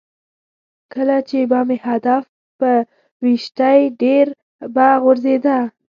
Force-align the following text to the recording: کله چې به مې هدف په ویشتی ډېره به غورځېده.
کله 0.93 1.17
چې 1.29 1.39
به 1.49 1.59
مې 1.67 1.77
هدف 1.87 2.23
په 2.59 2.71
ویشتی 3.23 3.79
ډېره 4.01 4.33
به 4.73 4.87
غورځېده. 5.03 5.59